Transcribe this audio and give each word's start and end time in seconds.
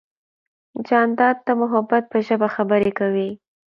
جانداد 0.87 1.37
د 1.47 1.49
محبت 1.61 2.03
په 2.11 2.17
ژبه 2.27 2.47
خبرې 2.55 2.91
کوي. 2.99 3.29